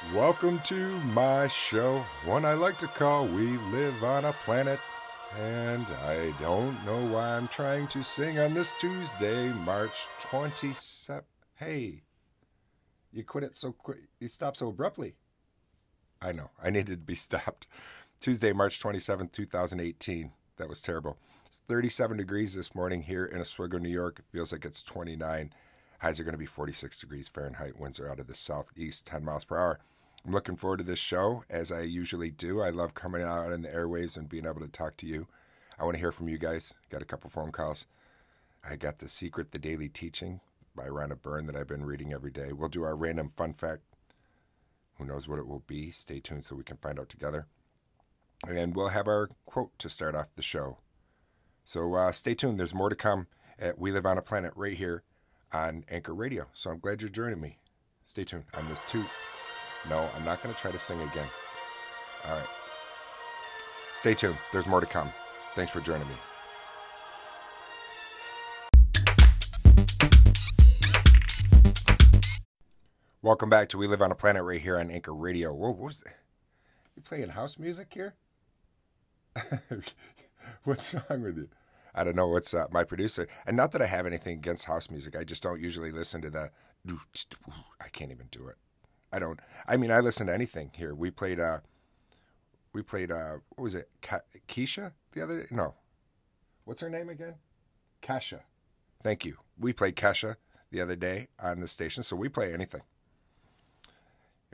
Welcome 0.00 0.60
to 0.60 1.00
my 1.00 1.48
show, 1.48 2.04
one 2.24 2.44
I 2.44 2.54
like 2.54 2.78
to 2.78 2.86
call 2.86 3.26
We 3.26 3.58
Live 3.72 4.04
on 4.04 4.24
a 4.24 4.32
Planet. 4.44 4.78
And 5.36 5.86
I 5.86 6.32
don't 6.40 6.82
know 6.86 7.04
why 7.12 7.36
I'm 7.36 7.48
trying 7.48 7.88
to 7.88 8.02
sing 8.02 8.38
on 8.38 8.54
this 8.54 8.72
Tuesday, 8.74 9.48
March 9.48 10.06
27th. 10.20 11.24
Hey, 11.56 12.02
you 13.12 13.24
quit 13.24 13.42
it 13.42 13.56
so 13.56 13.72
quick. 13.72 14.04
You 14.20 14.28
stopped 14.28 14.58
so 14.58 14.68
abruptly. 14.68 15.14
I 16.22 16.30
know. 16.30 16.50
I 16.62 16.70
needed 16.70 16.92
to 16.92 16.96
be 16.98 17.14
stopped. 17.16 17.66
Tuesday, 18.20 18.52
March 18.52 18.80
27th, 18.80 19.32
2018. 19.32 20.30
That 20.58 20.68
was 20.68 20.80
terrible. 20.80 21.18
It's 21.44 21.62
37 21.68 22.16
degrees 22.16 22.54
this 22.54 22.72
morning 22.72 23.02
here 23.02 23.24
in 23.24 23.40
Oswego, 23.40 23.78
New 23.78 23.88
York. 23.88 24.20
It 24.20 24.26
feels 24.30 24.52
like 24.52 24.64
it's 24.64 24.82
29. 24.84 25.52
Highs 25.98 26.20
are 26.20 26.24
going 26.24 26.32
to 26.32 26.38
be 26.38 26.46
46 26.46 27.00
degrees 27.00 27.28
Fahrenheit. 27.28 27.78
Winds 27.78 27.98
are 27.98 28.08
out 28.08 28.20
of 28.20 28.28
the 28.28 28.34
southeast, 28.34 29.04
10 29.06 29.24
miles 29.24 29.44
per 29.44 29.58
hour. 29.58 29.80
I'm 30.24 30.32
looking 30.32 30.56
forward 30.56 30.78
to 30.78 30.84
this 30.84 30.98
show 30.98 31.42
as 31.50 31.72
I 31.72 31.80
usually 31.80 32.30
do. 32.30 32.60
I 32.60 32.70
love 32.70 32.94
coming 32.94 33.22
out 33.22 33.50
in 33.50 33.62
the 33.62 33.68
airwaves 33.68 34.16
and 34.16 34.28
being 34.28 34.46
able 34.46 34.60
to 34.60 34.68
talk 34.68 34.96
to 34.98 35.06
you. 35.06 35.26
I 35.76 35.84
want 35.84 35.94
to 35.94 36.00
hear 36.00 36.12
from 36.12 36.28
you 36.28 36.38
guys. 36.38 36.72
Got 36.90 37.02
a 37.02 37.06
couple 37.06 37.30
phone 37.30 37.50
calls. 37.50 37.86
I 38.68 38.76
got 38.76 38.98
The 38.98 39.08
Secret, 39.08 39.50
The 39.50 39.58
Daily 39.58 39.88
Teaching 39.88 40.40
by 40.76 40.86
Rhonda 40.86 41.20
Byrne 41.20 41.46
that 41.46 41.56
I've 41.56 41.66
been 41.66 41.84
reading 41.84 42.12
every 42.12 42.30
day. 42.30 42.52
We'll 42.52 42.68
do 42.68 42.84
our 42.84 42.94
random 42.94 43.32
fun 43.36 43.54
fact. 43.54 43.82
Who 44.98 45.04
knows 45.04 45.26
what 45.26 45.40
it 45.40 45.48
will 45.48 45.64
be? 45.66 45.90
Stay 45.90 46.20
tuned 46.20 46.44
so 46.44 46.54
we 46.54 46.62
can 46.62 46.76
find 46.76 47.00
out 47.00 47.08
together. 47.08 47.46
And 48.46 48.76
we'll 48.76 48.88
have 48.88 49.08
our 49.08 49.30
quote 49.46 49.76
to 49.80 49.88
start 49.88 50.14
off 50.14 50.28
the 50.36 50.42
show. 50.42 50.78
So 51.64 51.94
uh, 51.94 52.12
stay 52.12 52.34
tuned. 52.34 52.58
There's 52.58 52.74
more 52.74 52.88
to 52.88 52.94
come 52.96 53.26
at 53.58 53.78
We 53.78 53.90
Live 53.90 54.06
on 54.06 54.18
a 54.18 54.22
Planet 54.22 54.52
right 54.54 54.76
here 54.76 55.02
on 55.52 55.84
Anchor 55.90 56.14
Radio. 56.14 56.46
So 56.52 56.70
I'm 56.70 56.78
glad 56.78 57.02
you're 57.02 57.08
joining 57.08 57.40
me. 57.40 57.58
Stay 58.04 58.24
tuned 58.24 58.44
on 58.54 58.68
this 58.68 58.82
too. 58.82 59.04
No, 59.88 60.08
I'm 60.16 60.24
not 60.24 60.42
going 60.42 60.54
to 60.54 60.60
try 60.60 60.70
to 60.70 60.78
sing 60.78 61.00
again. 61.00 61.28
All 62.26 62.36
right. 62.36 62.48
Stay 63.94 64.14
tuned. 64.14 64.38
There's 64.52 64.66
more 64.66 64.80
to 64.80 64.86
come. 64.86 65.10
Thanks 65.54 65.70
for 65.70 65.80
joining 65.80 66.08
me. 66.08 66.14
Welcome 73.20 73.50
back 73.50 73.68
to 73.70 73.78
We 73.78 73.88
Live 73.88 74.00
on 74.00 74.12
a 74.12 74.14
Planet 74.14 74.44
right 74.44 74.60
here 74.60 74.78
on 74.78 74.90
Anchor 74.90 75.14
Radio. 75.14 75.52
Whoa, 75.52 75.70
what 75.70 75.78
was 75.78 76.00
that? 76.00 76.14
You 76.96 77.02
playing 77.02 77.28
house 77.30 77.58
music 77.58 77.88
here? 77.92 78.14
What's 80.64 80.94
wrong 80.94 81.22
with 81.22 81.36
you? 81.36 81.48
I 81.98 82.04
don't 82.04 82.14
know 82.14 82.28
what's 82.28 82.54
uh, 82.54 82.66
my 82.70 82.84
producer. 82.84 83.26
And 83.44 83.56
not 83.56 83.72
that 83.72 83.82
I 83.82 83.86
have 83.86 84.06
anything 84.06 84.38
against 84.38 84.66
house 84.66 84.88
music. 84.88 85.16
I 85.16 85.24
just 85.24 85.42
don't 85.42 85.60
usually 85.60 85.90
listen 85.90 86.22
to 86.22 86.30
the. 86.30 86.50
I 87.80 87.88
can't 87.88 88.12
even 88.12 88.28
do 88.30 88.46
it. 88.46 88.56
I 89.12 89.18
don't. 89.18 89.40
I 89.66 89.76
mean, 89.76 89.90
I 89.90 89.98
listen 89.98 90.28
to 90.28 90.34
anything 90.34 90.70
here. 90.74 90.94
We 90.94 91.10
played. 91.10 91.40
uh 91.40 91.58
We 92.72 92.82
played. 92.82 93.10
uh 93.10 93.38
What 93.50 93.64
was 93.64 93.74
it? 93.74 93.90
Ka- 94.00 94.20
Keisha 94.48 94.92
the 95.12 95.22
other 95.22 95.40
day? 95.40 95.48
No. 95.50 95.74
What's 96.64 96.82
her 96.82 96.90
name 96.90 97.08
again? 97.08 97.34
Kesha. 98.00 98.40
Thank 99.02 99.24
you. 99.24 99.36
We 99.58 99.72
played 99.72 99.96
Kesha 99.96 100.36
the 100.70 100.80
other 100.80 100.96
day 100.96 101.28
on 101.40 101.60
the 101.60 101.66
station, 101.66 102.02
so 102.04 102.14
we 102.14 102.28
play 102.28 102.52
anything. 102.52 102.82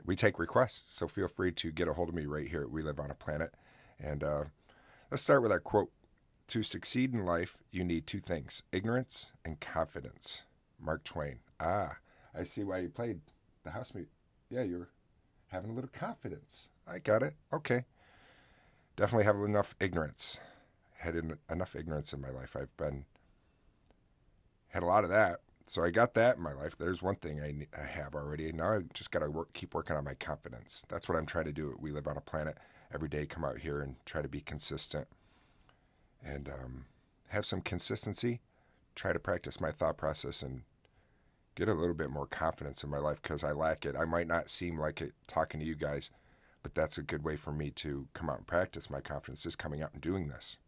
We 0.05 0.15
take 0.15 0.39
requests, 0.39 0.93
so 0.97 1.07
feel 1.07 1.27
free 1.27 1.51
to 1.53 1.71
get 1.71 1.87
a 1.87 1.93
hold 1.93 2.09
of 2.09 2.15
me 2.15 2.25
right 2.25 2.47
here 2.47 2.67
We 2.67 2.81
Live 2.81 2.99
on 2.99 3.11
a 3.11 3.15
Planet. 3.15 3.53
And 3.99 4.23
uh, 4.23 4.43
let's 5.11 5.23
start 5.23 5.41
with 5.41 5.51
our 5.51 5.59
quote 5.59 5.91
To 6.47 6.61
succeed 6.61 7.13
in 7.13 7.25
life, 7.25 7.57
you 7.71 7.83
need 7.83 8.05
two 8.05 8.19
things 8.19 8.63
ignorance 8.71 9.31
and 9.43 9.59
confidence. 9.59 10.43
Mark 10.79 11.03
Twain. 11.03 11.39
Ah, 11.59 11.97
I 12.37 12.43
see 12.43 12.63
why 12.63 12.79
you 12.79 12.89
played 12.89 13.19
the 13.63 13.71
housemate. 13.71 14.09
Yeah, 14.49 14.61
you're 14.61 14.89
having 15.47 15.71
a 15.71 15.73
little 15.73 15.89
confidence. 15.91 16.69
I 16.87 16.99
got 16.99 17.23
it. 17.23 17.33
Okay. 17.51 17.85
Definitely 18.95 19.25
have 19.25 19.37
enough 19.37 19.75
ignorance. 19.79 20.39
Had 20.97 21.15
en- 21.15 21.39
enough 21.49 21.75
ignorance 21.75 22.13
in 22.13 22.21
my 22.21 22.29
life. 22.29 22.55
I've 22.55 22.75
been 22.77 23.05
had 24.69 24.83
a 24.83 24.87
lot 24.87 25.03
of 25.03 25.09
that. 25.09 25.39
So 25.65 25.83
I 25.83 25.89
got 25.89 26.13
that 26.13 26.37
in 26.37 26.43
my 26.43 26.53
life. 26.53 26.77
There's 26.77 27.01
one 27.01 27.15
thing 27.15 27.41
I, 27.41 27.65
I 27.75 27.85
have 27.85 28.13
already. 28.13 28.51
Now 28.51 28.73
I 28.73 28.79
just 28.93 29.09
got 29.09 29.19
to 29.19 29.31
work, 29.31 29.51
keep 29.53 29.73
working 29.73 29.95
on 29.95 30.03
my 30.03 30.13
confidence. 30.13 30.85
That's 30.89 31.09
what 31.09 31.17
I'm 31.17 31.25
trying 31.25 31.45
to 31.45 31.51
do. 31.51 31.75
We 31.79 31.91
live 31.91 32.07
on 32.07 32.17
a 32.17 32.21
planet 32.21 32.59
every 32.93 33.09
day. 33.09 33.25
Come 33.25 33.43
out 33.43 33.57
here 33.57 33.81
and 33.81 33.95
try 34.05 34.21
to 34.21 34.27
be 34.27 34.41
consistent 34.41 35.07
and 36.25 36.49
um, 36.49 36.85
have 37.27 37.45
some 37.45 37.61
consistency. 37.61 38.41
Try 38.95 39.13
to 39.13 39.19
practice 39.19 39.61
my 39.61 39.71
thought 39.71 39.97
process 39.97 40.41
and 40.41 40.63
get 41.55 41.69
a 41.69 41.73
little 41.73 41.93
bit 41.93 42.09
more 42.09 42.25
confidence 42.25 42.83
in 42.83 42.89
my 42.89 42.97
life 42.97 43.21
because 43.21 43.43
I 43.43 43.51
lack 43.51 43.85
it. 43.85 43.95
I 43.97 44.05
might 44.05 44.27
not 44.27 44.49
seem 44.49 44.77
like 44.77 45.01
it 45.01 45.13
talking 45.27 45.59
to 45.59 45.65
you 45.65 45.75
guys, 45.75 46.11
but 46.63 46.75
that's 46.75 46.97
a 46.97 47.03
good 47.03 47.23
way 47.23 47.35
for 47.35 47.51
me 47.51 47.71
to 47.71 48.07
come 48.13 48.29
out 48.29 48.37
and 48.37 48.47
practice 48.47 48.89
my 48.89 49.01
confidence 49.01 49.45
is 49.45 49.55
coming 49.55 49.81
out 49.81 49.93
and 49.93 50.01
doing 50.01 50.27
this. 50.27 50.59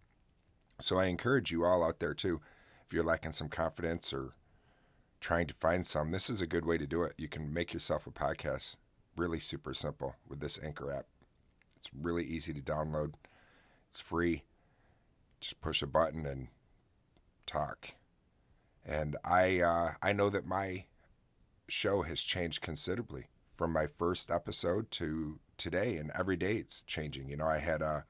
So 0.80 0.98
I 0.98 1.06
encourage 1.06 1.52
you 1.52 1.66
all 1.66 1.84
out 1.84 2.00
there 2.00 2.14
too. 2.14 2.40
If 2.86 2.94
you're 2.94 3.04
lacking 3.04 3.34
some 3.34 3.50
confidence 3.50 4.14
or 4.14 4.34
trying 5.20 5.48
to 5.48 5.54
find 5.56 5.86
some, 5.86 6.12
this 6.12 6.30
is 6.30 6.42
a 6.42 6.48
good 6.48 6.66
way 6.66 6.78
to 6.78 6.88
do 6.88 7.04
it. 7.04 7.16
You 7.18 7.28
can 7.28 7.54
make 7.54 7.74
yourself 7.74 8.08
a 8.08 8.12
podcast 8.12 8.78
really 9.16 9.40
super 9.40 9.74
simple 9.74 10.16
with 10.28 10.40
this 10.40 10.60
Anchor 10.64 10.92
app. 10.92 11.08
It's 11.76 11.90
really 11.94 12.24
easy 12.24 12.54
to 12.54 12.62
download. 12.62 13.16
It's 13.90 14.00
free. 14.00 14.44
Just 15.40 15.62
push 15.62 15.82
a 15.82 15.88
button 15.88 16.26
and 16.26 16.48
talk. 17.46 17.94
And 18.86 19.18
I 19.24 19.60
uh, 19.62 19.94
I 20.02 20.14
know 20.14 20.30
that 20.30 20.46
my 20.46 20.86
show 21.68 22.04
has 22.04 22.22
changed 22.22 22.62
considerably 22.62 23.28
from 23.56 23.74
my 23.74 23.88
first 23.88 24.32
episode 24.32 24.90
to 24.92 25.40
today, 25.58 25.98
and 25.98 26.12
every 26.18 26.38
day 26.38 26.58
it's 26.58 26.82
changing. 26.82 27.30
You 27.30 27.38
know, 27.38 27.48
I 27.48 27.58
had 27.58 27.82
a 27.82 28.06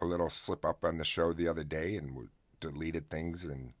a 0.00 0.04
little 0.04 0.30
slip 0.30 0.64
up 0.64 0.84
on 0.84 0.98
the 0.98 1.04
show 1.04 1.32
the 1.32 1.48
other 1.48 1.64
day 1.64 1.96
and 1.96 2.28
deleted 2.60 3.08
things, 3.08 3.44
and 3.44 3.72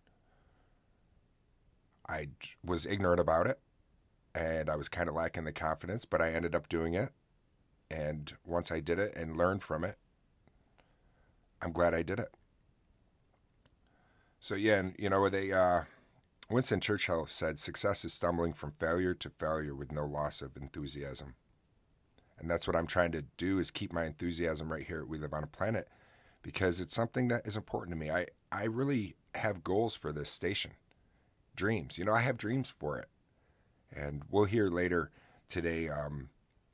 I 2.08 2.28
was 2.64 2.86
ignorant 2.86 3.20
about 3.20 3.46
it, 3.46 3.60
and 4.34 4.70
I 4.70 4.76
was 4.76 4.88
kind 4.88 5.08
of 5.08 5.14
lacking 5.14 5.44
the 5.44 5.52
confidence, 5.52 6.04
but 6.04 6.22
I 6.22 6.32
ended 6.32 6.54
up 6.54 6.68
doing 6.68 6.94
it. 6.94 7.10
And 7.90 8.32
once 8.44 8.72
I 8.72 8.80
did 8.80 8.98
it 8.98 9.14
and 9.14 9.36
learned 9.36 9.62
from 9.62 9.84
it, 9.84 9.98
I'm 11.62 11.72
glad 11.72 11.94
I 11.94 12.02
did 12.02 12.20
it. 12.20 12.32
So 14.40 14.54
yeah, 14.54 14.78
and 14.78 14.94
you 14.98 15.08
know 15.08 15.28
they 15.28 15.52
uh, 15.52 15.82
Winston 16.48 16.80
Churchill 16.80 17.26
said, 17.26 17.58
"Success 17.58 18.04
is 18.04 18.12
stumbling 18.12 18.52
from 18.52 18.72
failure 18.78 19.14
to 19.14 19.30
failure 19.30 19.74
with 19.74 19.90
no 19.92 20.04
loss 20.04 20.42
of 20.42 20.56
enthusiasm." 20.56 21.34
And 22.38 22.50
that's 22.50 22.66
what 22.66 22.76
I'm 22.76 22.86
trying 22.86 23.12
to 23.12 23.22
do 23.38 23.58
is 23.58 23.70
keep 23.70 23.92
my 23.92 24.04
enthusiasm 24.04 24.70
right 24.70 24.86
here. 24.86 25.04
We 25.04 25.18
live 25.18 25.32
on 25.32 25.42
a 25.42 25.48
planet 25.48 25.88
because 26.42 26.80
it's 26.80 26.94
something 26.94 27.28
that 27.28 27.46
is 27.46 27.56
important 27.56 27.94
to 27.94 27.98
me. 27.98 28.10
I 28.10 28.26
I 28.52 28.64
really 28.64 29.16
have 29.34 29.64
goals 29.64 29.96
for 29.96 30.12
this 30.12 30.30
station, 30.30 30.72
dreams. 31.56 31.98
You 31.98 32.04
know, 32.04 32.14
I 32.14 32.20
have 32.20 32.36
dreams 32.36 32.70
for 32.70 32.98
it, 32.98 33.08
and 33.94 34.22
we'll 34.30 34.44
hear 34.44 34.68
later 34.68 35.10
today. 35.48 35.88
Um, 35.88 36.28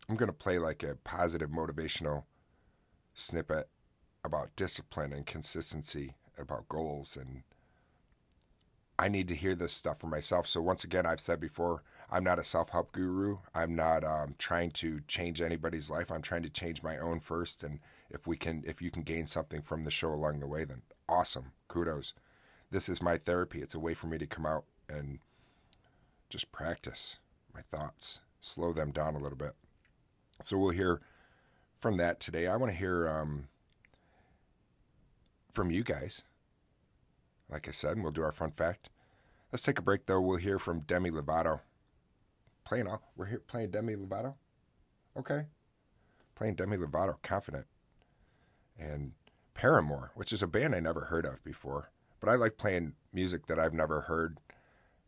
I'm 0.08 0.16
going 0.16 0.26
to 0.28 0.32
play 0.34 0.58
like 0.58 0.82
a 0.82 0.96
positive 0.96 1.50
motivational 1.50 2.24
snippet 3.14 3.68
about 4.24 4.54
discipline 4.56 5.12
and 5.12 5.26
consistency, 5.26 6.14
about 6.38 6.68
goals 6.68 7.16
and 7.16 7.42
I 8.98 9.08
need 9.08 9.26
to 9.28 9.34
hear 9.34 9.56
this 9.56 9.72
stuff 9.72 9.98
for 9.98 10.06
myself. 10.06 10.46
So 10.46 10.60
once 10.60 10.84
again, 10.84 11.06
I've 11.06 11.18
said 11.20 11.40
before, 11.40 11.82
I'm 12.08 12.22
not 12.22 12.38
a 12.38 12.44
self-help 12.44 12.92
guru. 12.92 13.38
I'm 13.52 13.74
not 13.74 14.04
um, 14.04 14.36
trying 14.38 14.70
to 14.72 15.00
change 15.08 15.40
anybody's 15.40 15.90
life. 15.90 16.12
I'm 16.12 16.22
trying 16.22 16.44
to 16.44 16.50
change 16.50 16.84
my 16.84 16.98
own 16.98 17.18
first. 17.18 17.64
And 17.64 17.80
if 18.10 18.28
we 18.28 18.36
can, 18.36 18.62
if 18.64 18.80
you 18.80 18.92
can 18.92 19.02
gain 19.02 19.26
something 19.26 19.60
from 19.60 19.82
the 19.82 19.90
show 19.90 20.12
along 20.12 20.38
the 20.38 20.46
way, 20.46 20.64
then 20.64 20.82
awesome. 21.08 21.50
Kudos. 21.66 22.14
This 22.70 22.88
is 22.88 23.02
my 23.02 23.18
therapy. 23.18 23.60
It's 23.60 23.74
a 23.74 23.80
way 23.80 23.92
for 23.92 24.06
me 24.06 24.18
to 24.18 24.26
come 24.26 24.46
out 24.46 24.64
and 24.88 25.18
just 26.28 26.52
practice 26.52 27.18
my 27.54 27.62
thoughts, 27.62 28.20
slow 28.40 28.72
them 28.72 28.92
down 28.92 29.16
a 29.16 29.18
little 29.18 29.36
bit. 29.36 29.54
So 30.42 30.56
we'll 30.58 30.70
hear 30.70 31.00
from 31.80 31.96
that 31.96 32.20
today. 32.20 32.46
I 32.46 32.56
want 32.56 32.70
to 32.70 32.78
hear 32.78 33.08
um, 33.08 33.48
from 35.52 35.70
you 35.70 35.84
guys. 35.84 36.24
Like 37.48 37.68
I 37.68 37.72
said, 37.72 38.02
we'll 38.02 38.12
do 38.12 38.22
our 38.22 38.32
fun 38.32 38.52
fact. 38.52 38.88
Let's 39.52 39.62
take 39.62 39.78
a 39.78 39.82
break 39.82 40.06
though. 40.06 40.20
We'll 40.20 40.38
hear 40.38 40.58
from 40.58 40.80
Demi 40.80 41.10
Lovato. 41.10 41.60
Playing 42.64 42.88
all 42.88 43.02
we're 43.16 43.26
here 43.26 43.42
playing 43.46 43.70
Demi 43.70 43.94
Lovato? 43.94 44.34
Okay. 45.16 45.44
Playing 46.34 46.54
Demi 46.54 46.78
Lovato, 46.78 47.16
confident. 47.22 47.66
And 48.78 49.12
Paramore, 49.54 50.12
which 50.14 50.32
is 50.32 50.42
a 50.42 50.46
band 50.46 50.74
I 50.74 50.80
never 50.80 51.02
heard 51.02 51.26
of 51.26 51.44
before. 51.44 51.90
But 52.20 52.30
I 52.30 52.36
like 52.36 52.56
playing 52.56 52.94
music 53.12 53.46
that 53.46 53.58
I've 53.58 53.74
never 53.74 54.00
heard. 54.00 54.38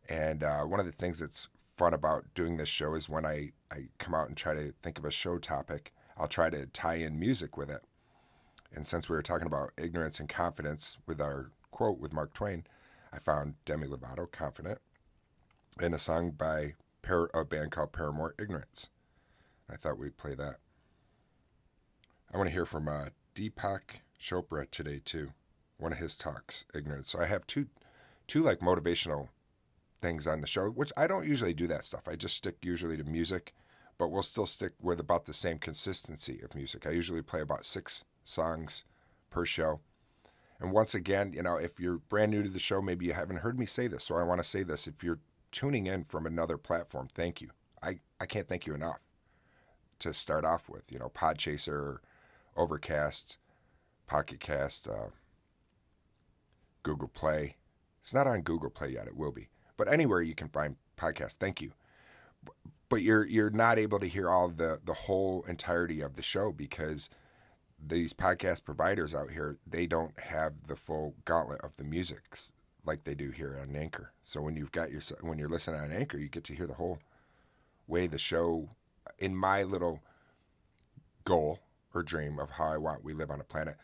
And 0.07 0.43
uh, 0.43 0.63
one 0.63 0.79
of 0.79 0.85
the 0.85 0.91
things 0.91 1.19
that's 1.19 1.47
fun 1.77 1.93
about 1.93 2.25
doing 2.35 2.57
this 2.57 2.69
show 2.69 2.93
is 2.93 3.09
when 3.09 3.25
I, 3.25 3.51
I 3.71 3.87
come 3.97 4.13
out 4.13 4.27
and 4.27 4.37
try 4.37 4.53
to 4.53 4.73
think 4.83 4.99
of 4.99 5.05
a 5.05 5.11
show 5.11 5.39
topic, 5.39 5.93
I'll 6.17 6.27
try 6.27 6.49
to 6.49 6.67
tie 6.67 6.95
in 6.95 7.19
music 7.19 7.57
with 7.57 7.69
it. 7.69 7.81
And 8.75 8.85
since 8.85 9.07
we 9.07 9.15
were 9.15 9.21
talking 9.21 9.47
about 9.47 9.71
ignorance 9.77 10.19
and 10.19 10.27
confidence 10.27 10.97
with 11.07 11.21
our 11.21 11.51
quote 11.71 11.97
with 11.97 12.11
Mark 12.11 12.33
Twain, 12.33 12.65
I 13.13 13.19
found 13.19 13.55
Demi 13.63 13.87
Lovato 13.87 14.29
confident 14.29 14.79
in 15.81 15.93
a 15.93 15.99
song 15.99 16.31
by 16.31 16.73
Par- 17.01 17.29
a 17.33 17.45
band 17.45 17.71
called 17.71 17.93
Paramore 17.93 18.35
Ignorance. 18.37 18.89
I 19.69 19.77
thought 19.77 19.97
we'd 19.97 20.17
play 20.17 20.35
that. 20.35 20.57
I 22.33 22.37
want 22.37 22.49
to 22.49 22.53
hear 22.53 22.65
from 22.65 22.89
uh, 22.89 23.05
Deepak 23.33 24.01
Chopra 24.21 24.69
today 24.69 25.01
too. 25.03 25.31
One 25.77 25.93
of 25.93 25.99
his 25.99 26.17
talks, 26.17 26.65
ignorance. 26.73 27.09
So 27.09 27.21
I 27.21 27.27
have 27.27 27.47
two, 27.47 27.67
two 28.27 28.41
like 28.41 28.59
motivational 28.59 29.29
things 30.01 30.27
on 30.27 30.41
the 30.41 30.47
show, 30.47 30.67
which 30.67 30.91
I 30.97 31.07
don't 31.07 31.27
usually 31.27 31.53
do 31.53 31.67
that 31.67 31.85
stuff. 31.85 32.09
I 32.09 32.17
just 32.17 32.35
stick 32.35 32.57
usually 32.61 32.97
to 32.97 33.05
music, 33.05 33.53
but 33.97 34.09
we'll 34.09 34.21
still 34.21 34.45
stick 34.45 34.73
with 34.81 34.99
about 34.99 35.25
the 35.25 35.33
same 35.33 35.59
consistency 35.59 36.41
of 36.41 36.55
music. 36.55 36.85
I 36.85 36.89
usually 36.89 37.21
play 37.21 37.39
about 37.39 37.65
six 37.65 38.03
songs 38.25 38.83
per 39.29 39.45
show. 39.45 39.79
And 40.59 40.71
once 40.71 40.95
again, 40.95 41.33
you 41.33 41.43
know, 41.43 41.55
if 41.55 41.79
you're 41.79 41.97
brand 41.97 42.31
new 42.31 42.43
to 42.43 42.49
the 42.49 42.59
show, 42.59 42.81
maybe 42.81 43.05
you 43.05 43.13
haven't 43.13 43.37
heard 43.37 43.57
me 43.59 43.65
say 43.65 43.87
this, 43.87 44.03
so 44.03 44.15
I 44.15 44.23
want 44.23 44.41
to 44.41 44.47
say 44.47 44.63
this. 44.63 44.87
If 44.87 45.03
you're 45.03 45.19
tuning 45.51 45.87
in 45.87 46.03
from 46.05 46.25
another 46.25 46.57
platform, 46.57 47.07
thank 47.13 47.41
you. 47.41 47.49
I, 47.81 47.99
I 48.19 48.25
can't 48.25 48.47
thank 48.47 48.65
you 48.65 48.73
enough 48.73 48.99
to 49.99 50.13
start 50.13 50.45
off 50.45 50.69
with. 50.69 50.91
You 50.91 50.99
know, 50.99 51.09
Podchaser, 51.09 51.99
Overcast, 52.55 53.37
Pocket 54.07 54.39
Cast, 54.39 54.87
uh, 54.87 55.09
Google 56.83 57.09
Play. 57.09 57.55
It's 58.01 58.13
not 58.13 58.27
on 58.27 58.41
Google 58.41 58.69
Play 58.69 58.89
yet. 58.89 59.07
It 59.07 59.15
will 59.15 59.31
be, 59.31 59.49
but 59.77 59.91
anywhere 59.91 60.21
you 60.21 60.35
can 60.35 60.49
find 60.49 60.75
podcasts. 60.97 61.35
Thank 61.35 61.61
you. 61.61 61.71
But 62.87 63.01
you're 63.01 63.25
you're 63.25 63.49
not 63.49 63.79
able 63.79 63.99
to 63.99 64.07
hear 64.07 64.29
all 64.29 64.47
the 64.47 64.79
the 64.85 64.93
whole 64.93 65.43
entirety 65.47 66.01
of 66.01 66.15
the 66.15 66.21
show 66.21 66.51
because 66.51 67.09
these 67.87 68.13
podcast 68.13 68.63
providers 68.63 69.13
out 69.13 69.29
here 69.29 69.57
they 69.67 69.85
don't 69.85 70.17
have 70.19 70.53
the 70.67 70.75
full 70.75 71.13
gauntlet 71.25 71.61
of 71.61 71.75
the 71.75 71.83
music 71.83 72.21
like 72.85 73.03
they 73.03 73.15
do 73.15 73.31
here 73.31 73.57
on 73.61 73.75
Anchor. 73.75 74.11
So 74.21 74.41
when 74.41 74.55
you've 74.55 74.71
got 74.71 74.91
your 74.91 75.01
when 75.21 75.37
you're 75.37 75.49
listening 75.49 75.81
on 75.81 75.91
Anchor, 75.91 76.17
you 76.17 76.29
get 76.29 76.43
to 76.45 76.55
hear 76.55 76.67
the 76.67 76.73
whole 76.73 76.99
way 77.87 78.07
the 78.07 78.17
show. 78.17 78.69
In 79.19 79.35
my 79.35 79.63
little 79.63 80.01
goal 81.25 81.59
or 81.93 82.03
dream 82.03 82.39
of 82.39 82.49
how 82.49 82.65
I 82.65 82.77
want 82.77 83.03
we 83.03 83.13
live 83.13 83.31
on 83.31 83.39
a 83.39 83.45
planet, 83.45 83.77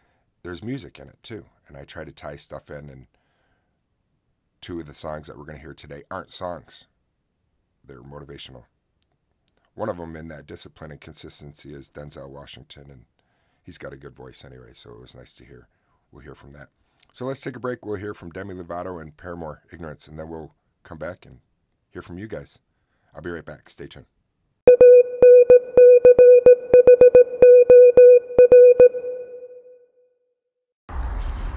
there's 0.44 0.64
music 0.64 1.00
in 1.00 1.08
it 1.08 1.18
too, 1.24 1.46
and 1.68 1.78
I 1.78 1.86
try 1.86 2.04
to 2.04 2.12
tie 2.12 2.36
stuff 2.36 2.70
in. 2.70 2.90
And 2.90 3.08
two 4.62 4.80
of 4.80 4.86
the 4.86 4.94
songs 4.94 5.28
that 5.28 5.38
we're 5.38 5.46
going 5.46 5.58
to 5.58 5.62
hear 5.62 5.74
today 5.74 6.04
aren't 6.10 6.32
songs; 6.32 6.88
they're 7.86 8.02
motivational. 8.02 8.64
One 9.76 9.90
of 9.90 9.98
them 9.98 10.16
in 10.16 10.28
that 10.30 10.48
discipline 10.48 10.92
and 10.92 11.00
consistency 11.00 11.74
is 11.74 11.90
Denzel 11.90 12.30
Washington, 12.30 12.92
and 12.92 13.06
he's 13.64 13.78
got 13.78 13.94
a 13.94 13.98
good 13.98 14.16
voice 14.16 14.44
anyway, 14.46 14.72
so 14.74 14.92
it 14.92 15.00
was 15.00 15.16
nice 15.16 15.34
to 15.36 15.46
hear. 15.46 15.68
We'll 16.12 16.24
hear 16.24 16.36
from 16.36 16.54
that. 16.54 16.70
So 17.14 17.26
let's 17.26 17.42
take 17.42 17.56
a 17.56 17.60
break. 17.60 17.86
We'll 17.86 17.96
hear 17.96 18.14
from 18.14 18.30
Demi 18.30 18.54
Lovato 18.56 19.02
and 19.02 19.16
Paramore 19.16 19.64
Ignorance, 19.72 20.08
and 20.08 20.18
then 20.18 20.30
we'll 20.30 20.54
come 20.84 20.98
back 20.98 21.26
and 21.26 21.40
hear 21.90 22.02
from 22.02 22.18
you 22.18 22.28
guys. 22.28 22.60
I'll 23.14 23.22
be 23.22 23.30
right 23.30 23.46
back. 23.46 23.70
Stay 23.70 23.88
tuned. 23.88 24.06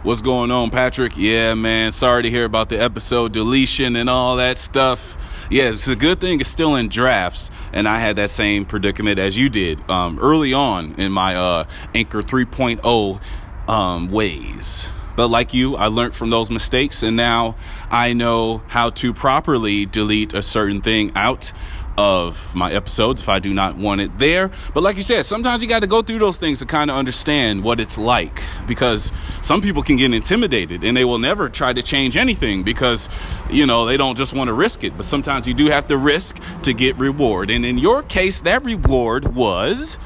What's 0.02 0.20
going 0.20 0.50
on, 0.50 0.68
Patrick? 0.68 1.16
Yeah, 1.16 1.54
man. 1.54 1.90
Sorry 1.90 2.24
to 2.24 2.30
hear 2.30 2.44
about 2.44 2.68
the 2.68 2.76
episode 2.76 3.32
deletion 3.32 3.96
and 3.96 4.10
all 4.10 4.36
that 4.36 4.58
stuff. 4.58 5.16
Yeah, 5.50 5.64
it's 5.64 5.88
a 5.88 5.96
good 5.96 6.20
thing 6.20 6.40
it's 6.40 6.48
still 6.48 6.74
in 6.76 6.88
drafts, 6.88 7.50
and 7.72 7.86
I 7.86 7.98
had 7.98 8.16
that 8.16 8.30
same 8.30 8.64
predicament 8.64 9.18
as 9.18 9.36
you 9.36 9.50
did 9.50 9.78
um, 9.90 10.18
early 10.18 10.54
on 10.54 10.94
in 10.94 11.12
my 11.12 11.36
uh, 11.36 11.64
Anchor 11.94 12.22
3.0 12.22 13.20
um, 13.68 14.08
ways. 14.08 14.88
But 15.16 15.28
like 15.28 15.54
you, 15.54 15.76
I 15.76 15.86
learned 15.86 16.14
from 16.14 16.30
those 16.30 16.50
mistakes, 16.50 17.02
and 17.02 17.16
now 17.16 17.56
I 17.90 18.14
know 18.14 18.62
how 18.68 18.90
to 18.90 19.12
properly 19.12 19.86
delete 19.86 20.34
a 20.34 20.42
certain 20.42 20.80
thing 20.80 21.12
out 21.14 21.52
of 21.96 22.54
my 22.54 22.72
episodes 22.72 23.22
if 23.22 23.28
I 23.28 23.38
do 23.38 23.54
not 23.54 23.76
want 23.76 24.00
it 24.00 24.18
there. 24.18 24.50
But 24.72 24.82
like 24.82 24.96
you 24.96 25.02
said, 25.02 25.24
sometimes 25.24 25.62
you 25.62 25.68
got 25.68 25.80
to 25.80 25.86
go 25.86 26.02
through 26.02 26.18
those 26.18 26.36
things 26.36 26.58
to 26.60 26.66
kind 26.66 26.90
of 26.90 26.96
understand 26.96 27.62
what 27.62 27.80
it's 27.80 27.98
like 27.98 28.42
because 28.66 29.12
some 29.42 29.60
people 29.60 29.82
can 29.82 29.96
get 29.96 30.12
intimidated 30.12 30.84
and 30.84 30.96
they 30.96 31.04
will 31.04 31.18
never 31.18 31.48
try 31.48 31.72
to 31.72 31.82
change 31.82 32.16
anything 32.16 32.62
because, 32.62 33.08
you 33.50 33.66
know, 33.66 33.86
they 33.86 33.96
don't 33.96 34.16
just 34.16 34.32
want 34.32 34.48
to 34.48 34.54
risk 34.54 34.84
it. 34.84 34.96
But 34.96 35.04
sometimes 35.04 35.46
you 35.46 35.54
do 35.54 35.66
have 35.66 35.86
to 35.88 35.96
risk 35.96 36.38
to 36.62 36.72
get 36.72 36.96
reward. 36.98 37.50
And 37.50 37.64
in 37.64 37.78
your 37.78 38.02
case, 38.02 38.40
that 38.42 38.64
reward 38.64 39.34
was 39.34 39.98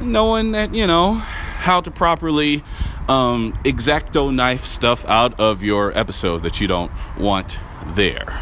knowing 0.00 0.52
that, 0.52 0.74
you 0.74 0.86
know, 0.86 1.14
how 1.14 1.80
to 1.80 1.90
properly 1.90 2.62
um, 3.08 3.52
exacto 3.64 4.32
knife 4.32 4.64
stuff 4.64 5.04
out 5.06 5.38
of 5.40 5.62
your 5.62 5.96
episodes 5.96 6.42
that 6.42 6.60
you 6.60 6.66
don't 6.66 6.90
want 7.18 7.58
there. 7.88 8.40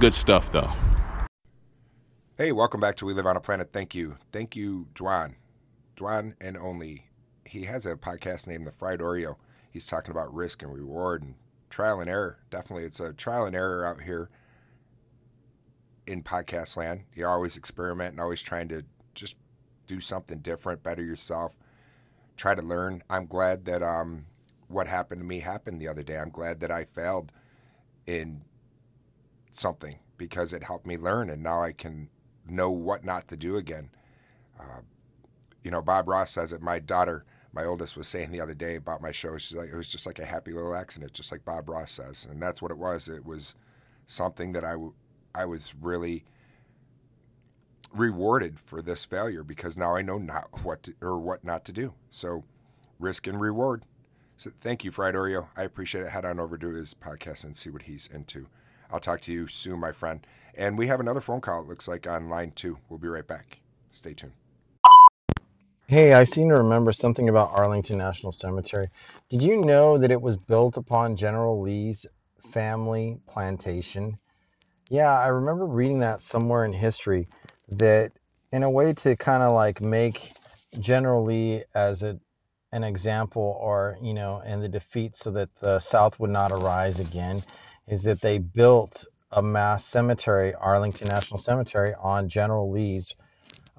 Good 0.00 0.14
stuff, 0.14 0.50
though. 0.50 0.72
Hey, 2.36 2.50
welcome 2.50 2.80
back 2.80 2.96
to 2.96 3.04
We 3.04 3.14
Live 3.14 3.26
on 3.26 3.36
a 3.36 3.40
Planet. 3.40 3.70
Thank 3.72 3.94
you. 3.94 4.16
Thank 4.32 4.56
you, 4.56 4.88
Dwan. 4.92 5.36
Dwan 5.96 6.34
and 6.40 6.56
only. 6.56 7.06
He 7.44 7.62
has 7.64 7.86
a 7.86 7.94
podcast 7.94 8.48
named 8.48 8.66
The 8.66 8.72
Fried 8.72 8.98
Oreo. 8.98 9.36
He's 9.70 9.86
talking 9.86 10.10
about 10.10 10.34
risk 10.34 10.62
and 10.62 10.74
reward 10.74 11.22
and 11.22 11.36
trial 11.70 12.00
and 12.00 12.10
error. 12.10 12.38
Definitely, 12.50 12.86
it's 12.86 12.98
a 12.98 13.12
trial 13.12 13.46
and 13.46 13.54
error 13.54 13.86
out 13.86 14.02
here 14.02 14.30
in 16.08 16.24
podcast 16.24 16.76
land. 16.76 17.04
You're 17.14 17.30
always 17.30 17.56
experimenting, 17.56 18.18
always 18.18 18.42
trying 18.42 18.68
to 18.70 18.84
just 19.14 19.36
do 19.86 20.00
something 20.00 20.38
different, 20.38 20.82
better 20.82 21.04
yourself 21.04 21.56
try 22.36 22.54
to 22.54 22.62
learn. 22.62 23.02
I'm 23.08 23.26
glad 23.26 23.64
that 23.66 23.82
um, 23.82 24.26
what 24.66 24.86
happened 24.88 25.20
to 25.20 25.24
me 25.24 25.40
happened 25.40 25.80
the 25.80 25.88
other 25.88 26.02
day. 26.02 26.18
I'm 26.18 26.30
glad 26.30 26.60
that 26.60 26.70
I 26.72 26.84
failed 26.84 27.32
in 28.06 28.42
something 29.50 29.98
because 30.18 30.52
it 30.52 30.64
helped 30.64 30.86
me 30.86 30.96
learn, 30.96 31.30
and 31.30 31.42
now 31.42 31.62
I 31.62 31.72
can 31.72 32.08
know 32.48 32.70
what 32.70 33.04
not 33.04 33.28
to 33.28 33.36
do 33.36 33.56
again. 33.56 33.90
Uh, 34.58 34.80
you 35.62 35.70
know, 35.70 35.80
Bob 35.80 36.08
Ross 36.08 36.30
says 36.30 36.52
it. 36.52 36.60
My 36.60 36.78
daughter, 36.78 37.24
my 37.52 37.64
oldest, 37.64 37.96
was 37.96 38.06
saying 38.06 38.30
the 38.30 38.40
other 38.40 38.54
day 38.54 38.76
about 38.76 39.02
my 39.02 39.12
show. 39.12 39.36
She's 39.38 39.56
like, 39.56 39.70
it 39.70 39.76
was 39.76 39.90
just 39.90 40.06
like 40.06 40.18
a 40.18 40.24
happy 40.24 40.52
little 40.52 40.74
accident, 40.74 41.12
just 41.12 41.32
like 41.32 41.44
Bob 41.44 41.68
Ross 41.68 41.92
says, 41.92 42.26
and 42.30 42.40
that's 42.40 42.60
what 42.60 42.70
it 42.70 42.78
was. 42.78 43.08
It 43.08 43.24
was 43.24 43.56
something 44.06 44.52
that 44.52 44.64
I, 44.64 44.72
w- 44.72 44.94
I 45.34 45.46
was 45.46 45.74
really 45.80 46.24
rewarded 47.94 48.58
for 48.58 48.82
this 48.82 49.04
failure 49.04 49.42
because 49.42 49.76
now 49.76 49.94
I 49.94 50.02
know 50.02 50.18
not 50.18 50.64
what 50.64 50.82
to, 50.84 50.94
or 51.00 51.18
what 51.18 51.44
not 51.44 51.64
to 51.66 51.72
do. 51.72 51.94
So, 52.10 52.44
risk 52.98 53.26
and 53.26 53.40
reward. 53.40 53.84
So, 54.36 54.50
thank 54.60 54.84
you, 54.84 54.90
Fried 54.90 55.14
Oreo. 55.14 55.46
I 55.56 55.62
appreciate 55.62 56.02
it. 56.02 56.10
Head 56.10 56.24
on 56.24 56.40
over 56.40 56.58
to 56.58 56.68
his 56.68 56.92
podcast 56.92 57.44
and 57.44 57.56
see 57.56 57.70
what 57.70 57.82
he's 57.82 58.08
into. 58.12 58.48
I'll 58.94 59.00
talk 59.00 59.20
to 59.22 59.32
you 59.32 59.48
soon, 59.48 59.80
my 59.80 59.90
friend. 59.90 60.24
And 60.54 60.78
we 60.78 60.86
have 60.86 61.00
another 61.00 61.20
phone 61.20 61.40
call. 61.40 61.62
It 61.62 61.66
looks 61.66 61.88
like 61.88 62.06
on 62.06 62.28
line 62.28 62.52
two. 62.52 62.78
We'll 62.88 63.00
be 63.00 63.08
right 63.08 63.26
back. 63.26 63.58
Stay 63.90 64.14
tuned. 64.14 64.34
Hey, 65.88 66.12
I 66.12 66.22
seem 66.22 66.48
to 66.50 66.54
remember 66.54 66.92
something 66.92 67.28
about 67.28 67.58
Arlington 67.58 67.98
National 67.98 68.30
Cemetery. 68.30 68.90
Did 69.30 69.42
you 69.42 69.56
know 69.64 69.98
that 69.98 70.12
it 70.12 70.22
was 70.22 70.36
built 70.36 70.76
upon 70.76 71.16
General 71.16 71.60
Lee's 71.60 72.06
family 72.52 73.18
plantation? 73.26 74.16
Yeah, 74.88 75.18
I 75.18 75.26
remember 75.26 75.66
reading 75.66 75.98
that 75.98 76.20
somewhere 76.20 76.64
in 76.64 76.72
history 76.72 77.26
that 77.70 78.12
in 78.52 78.62
a 78.62 78.70
way 78.70 78.92
to 78.92 79.16
kind 79.16 79.42
of 79.42 79.54
like 79.54 79.80
make 79.80 80.34
General 80.78 81.24
Lee 81.24 81.64
as 81.74 82.04
a 82.04 82.20
an 82.70 82.84
example 82.84 83.56
or 83.60 83.96
you 84.02 84.14
know 84.14 84.40
in 84.40 84.60
the 84.60 84.68
defeat 84.68 85.16
so 85.16 85.30
that 85.32 85.48
the 85.60 85.80
South 85.80 86.18
would 86.18 86.30
not 86.30 86.52
arise 86.52 87.00
again 87.00 87.42
is 87.88 88.02
that 88.04 88.20
they 88.20 88.38
built 88.38 89.04
a 89.30 89.42
mass 89.42 89.84
cemetery, 89.84 90.54
Arlington 90.54 91.08
National 91.08 91.38
Cemetery, 91.38 91.94
on 92.00 92.28
General 92.28 92.70
Lee's 92.70 93.14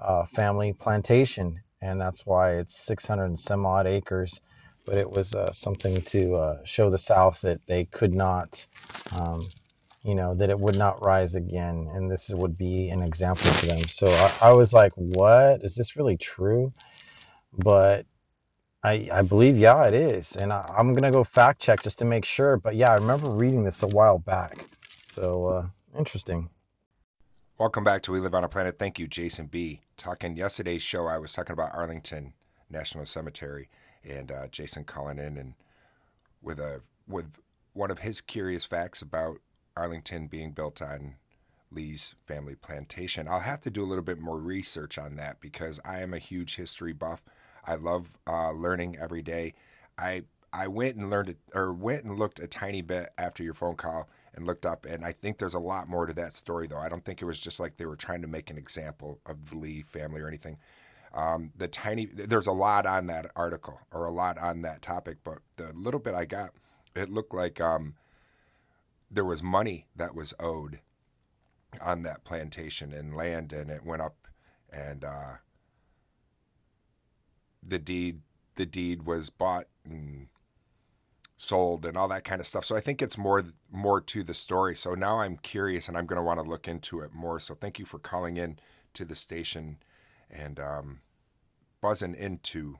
uh, 0.00 0.26
family 0.26 0.72
plantation, 0.72 1.60
and 1.80 2.00
that's 2.00 2.26
why 2.26 2.56
it's 2.56 2.84
600 2.86 3.24
and 3.24 3.38
some 3.38 3.66
odd 3.66 3.86
acres. 3.86 4.40
But 4.86 4.98
it 4.98 5.10
was 5.10 5.34
uh, 5.34 5.52
something 5.52 5.96
to 5.96 6.34
uh, 6.34 6.58
show 6.64 6.90
the 6.90 6.98
South 6.98 7.40
that 7.40 7.60
they 7.66 7.86
could 7.86 8.14
not 8.14 8.66
um, 9.12 9.48
you 10.06 10.14
know, 10.14 10.34
that 10.36 10.50
it 10.50 10.58
would 10.58 10.76
not 10.76 11.04
rise 11.04 11.34
again. 11.34 11.90
And 11.92 12.10
this 12.10 12.30
would 12.30 12.56
be 12.56 12.90
an 12.90 13.02
example 13.02 13.50
for 13.50 13.66
them. 13.66 13.82
So 13.88 14.06
I, 14.06 14.50
I 14.50 14.52
was 14.52 14.72
like, 14.72 14.92
what? 14.94 15.64
Is 15.64 15.74
this 15.74 15.96
really 15.96 16.16
true? 16.16 16.72
But 17.52 18.06
I, 18.86 19.08
I 19.12 19.22
believe, 19.22 19.58
yeah, 19.58 19.84
it 19.86 19.94
is. 19.94 20.36
And 20.36 20.52
I, 20.52 20.72
am 20.78 20.92
going 20.92 21.02
to 21.02 21.10
go 21.10 21.24
fact 21.24 21.60
check 21.60 21.82
just 21.82 21.98
to 21.98 22.04
make 22.04 22.24
sure. 22.24 22.56
But 22.56 22.76
yeah, 22.76 22.92
I 22.92 22.94
remember 22.94 23.28
reading 23.28 23.64
this 23.64 23.82
a 23.82 23.88
while 23.88 24.18
back. 24.20 24.64
So 25.06 25.46
uh, 25.46 25.66
interesting. 25.98 26.48
Welcome 27.58 27.82
back 27.82 28.02
to 28.02 28.12
We 28.12 28.20
Live 28.20 28.36
on 28.36 28.44
a 28.44 28.48
Planet. 28.48 28.78
Thank 28.78 29.00
you, 29.00 29.08
Jason 29.08 29.46
B. 29.46 29.80
Talking 29.96 30.36
yesterday's 30.36 30.84
show, 30.84 31.08
I 31.08 31.18
was 31.18 31.32
talking 31.32 31.52
about 31.52 31.74
Arlington 31.74 32.32
National 32.70 33.04
Cemetery 33.06 33.68
and 34.08 34.30
uh, 34.30 34.46
Jason 34.52 34.84
calling 34.84 35.18
in 35.18 35.36
and 35.36 35.54
with 36.40 36.60
a 36.60 36.80
with 37.08 37.26
one 37.72 37.90
of 37.90 37.98
his 37.98 38.20
curious 38.20 38.64
facts 38.64 39.02
about 39.02 39.38
Arlington 39.76 40.28
being 40.28 40.52
built 40.52 40.80
on 40.80 41.16
Lee's 41.72 42.14
family 42.28 42.54
plantation. 42.54 43.26
I'll 43.26 43.40
have 43.40 43.60
to 43.62 43.70
do 43.70 43.82
a 43.82 43.88
little 43.88 44.04
bit 44.04 44.20
more 44.20 44.38
research 44.38 44.96
on 44.96 45.16
that 45.16 45.40
because 45.40 45.80
I 45.84 46.02
am 46.02 46.14
a 46.14 46.18
huge 46.18 46.54
history 46.54 46.92
buff. 46.92 47.20
I 47.66 47.74
love 47.76 48.10
uh, 48.26 48.52
learning 48.52 48.96
every 49.00 49.22
day. 49.22 49.54
I 49.98 50.22
I 50.52 50.68
went 50.68 50.96
and 50.96 51.10
learned 51.10 51.30
it, 51.30 51.38
or 51.54 51.72
went 51.72 52.04
and 52.04 52.18
looked 52.18 52.40
a 52.40 52.46
tiny 52.46 52.80
bit 52.80 53.10
after 53.18 53.42
your 53.42 53.54
phone 53.54 53.76
call 53.76 54.08
and 54.34 54.46
looked 54.46 54.64
up, 54.64 54.86
and 54.86 55.04
I 55.04 55.12
think 55.12 55.38
there's 55.38 55.54
a 55.54 55.58
lot 55.58 55.88
more 55.88 56.06
to 56.06 56.14
that 56.14 56.32
story, 56.32 56.66
though. 56.66 56.78
I 56.78 56.88
don't 56.88 57.04
think 57.04 57.20
it 57.20 57.26
was 57.26 57.40
just 57.40 57.60
like 57.60 57.76
they 57.76 57.86
were 57.86 57.96
trying 57.96 58.22
to 58.22 58.28
make 58.28 58.50
an 58.50 58.56
example 58.58 59.18
of 59.26 59.50
the 59.50 59.56
Lee 59.56 59.82
family 59.82 60.20
or 60.20 60.28
anything. 60.28 60.56
Um, 61.14 61.52
the 61.56 61.68
tiny, 61.68 62.06
there's 62.06 62.46
a 62.46 62.52
lot 62.52 62.86
on 62.86 63.06
that 63.08 63.30
article 63.36 63.80
or 63.92 64.04
a 64.04 64.10
lot 64.10 64.38
on 64.38 64.62
that 64.62 64.82
topic, 64.82 65.18
but 65.24 65.38
the 65.56 65.72
little 65.72 66.00
bit 66.00 66.14
I 66.14 66.26
got, 66.26 66.52
it 66.94 67.08
looked 67.10 67.34
like 67.34 67.60
um, 67.60 67.94
there 69.10 69.24
was 69.24 69.42
money 69.42 69.86
that 69.96 70.14
was 70.14 70.34
owed 70.38 70.80
on 71.80 72.02
that 72.02 72.24
plantation 72.24 72.92
and 72.92 73.16
land, 73.16 73.52
and 73.52 73.70
it 73.70 73.84
went 73.84 74.02
up, 74.02 74.28
and 74.72 75.04
uh, 75.04 75.32
the 77.66 77.78
deed, 77.78 78.20
the 78.56 78.66
deed 78.66 79.06
was 79.06 79.30
bought 79.30 79.66
and 79.84 80.28
sold 81.36 81.84
and 81.84 81.96
all 81.96 82.08
that 82.08 82.24
kind 82.24 82.40
of 82.40 82.46
stuff. 82.46 82.64
So 82.64 82.76
I 82.76 82.80
think 82.80 83.02
it's 83.02 83.18
more 83.18 83.44
more 83.70 84.00
to 84.00 84.22
the 84.22 84.34
story. 84.34 84.74
So 84.74 84.94
now 84.94 85.20
I'm 85.20 85.36
curious 85.36 85.88
and 85.88 85.96
I'm 85.96 86.06
going 86.06 86.16
to 86.16 86.22
want 86.22 86.40
to 86.40 86.48
look 86.48 86.68
into 86.68 87.00
it 87.00 87.12
more. 87.12 87.38
So 87.40 87.54
thank 87.54 87.78
you 87.78 87.84
for 87.84 87.98
calling 87.98 88.36
in 88.36 88.58
to 88.94 89.04
the 89.04 89.14
station 89.14 89.78
and 90.30 90.58
um, 90.58 91.00
buzzing 91.80 92.14
into 92.14 92.78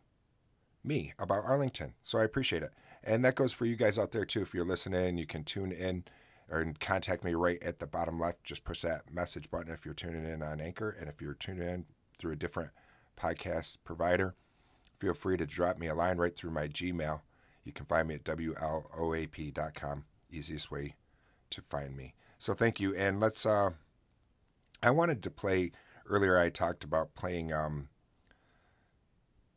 me 0.82 1.12
about 1.18 1.44
Arlington. 1.44 1.94
So 2.02 2.18
I 2.18 2.24
appreciate 2.24 2.62
it. 2.62 2.72
And 3.04 3.24
that 3.24 3.34
goes 3.34 3.52
for 3.52 3.66
you 3.66 3.76
guys 3.76 3.98
out 3.98 4.12
there 4.12 4.24
too. 4.24 4.42
If 4.42 4.54
you're 4.54 4.64
listening, 4.64 5.18
you 5.18 5.26
can 5.26 5.44
tune 5.44 5.70
in 5.70 6.04
or 6.48 6.64
contact 6.80 7.24
me 7.24 7.34
right 7.34 7.62
at 7.62 7.78
the 7.78 7.86
bottom 7.86 8.18
left. 8.18 8.42
Just 8.42 8.64
push 8.64 8.82
that 8.82 9.12
message 9.12 9.50
button 9.50 9.72
if 9.72 9.84
you're 9.84 9.94
tuning 9.94 10.24
in 10.24 10.42
on 10.42 10.60
Anchor. 10.60 10.96
And 10.98 11.08
if 11.08 11.20
you're 11.20 11.34
tuning 11.34 11.68
in 11.68 11.84
through 12.18 12.32
a 12.32 12.36
different 12.36 12.70
podcast 13.16 13.78
provider, 13.84 14.34
feel 14.98 15.14
free 15.14 15.36
to 15.36 15.46
drop 15.46 15.78
me 15.78 15.86
a 15.86 15.94
line 15.94 16.18
right 16.18 16.34
through 16.34 16.50
my 16.50 16.68
Gmail 16.68 17.20
you 17.66 17.72
can 17.72 17.84
find 17.84 18.08
me 18.08 18.14
at 18.14 18.24
WLOAP.com. 18.24 20.04
Easiest 20.30 20.70
way 20.70 20.94
to 21.50 21.60
find 21.62 21.96
me. 21.96 22.14
So 22.38 22.54
thank 22.54 22.78
you. 22.78 22.94
And 22.94 23.18
let's, 23.18 23.44
uh, 23.44 23.70
I 24.82 24.90
wanted 24.92 25.22
to 25.24 25.30
play, 25.30 25.72
earlier 26.08 26.38
I 26.38 26.48
talked 26.48 26.84
about 26.84 27.16
playing 27.16 27.52
um, 27.52 27.88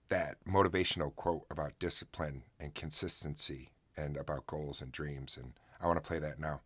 that 0.07 0.37
motivational 0.43 1.15
quote 1.15 1.45
about 1.51 1.77
discipline 1.77 2.43
and 2.59 2.73
consistency 2.73 3.69
and 3.95 4.17
about 4.17 4.47
goals 4.47 4.81
and 4.81 4.91
dreams. 4.91 5.37
And 5.37 5.53
I 5.79 5.85
want 5.85 6.03
to 6.03 6.07
play 6.07 6.17
that 6.17 6.39
now. 6.39 6.61